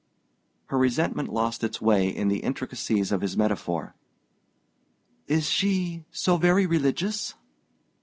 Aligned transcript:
Her 0.69 0.79
resentment 0.79 1.29
lost 1.29 1.63
its 1.63 1.79
way 1.79 2.09
in 2.09 2.27
the 2.27 2.39
intricacies 2.39 3.11
of 3.11 3.21
his 3.21 3.37
metaphor. 3.37 3.93
"Is 5.27 5.47
she 5.47 6.05
so 6.09 6.37
very 6.37 6.65
religious?" 6.65 7.35